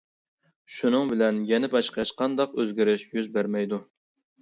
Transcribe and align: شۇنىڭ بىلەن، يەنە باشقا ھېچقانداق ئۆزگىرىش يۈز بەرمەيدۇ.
شۇنىڭ 0.77 1.11
بىلەن، 1.11 1.43
يەنە 1.53 1.71
باشقا 1.75 2.07
ھېچقانداق 2.07 2.59
ئۆزگىرىش 2.61 3.09
يۈز 3.19 3.33
بەرمەيدۇ. 3.39 3.85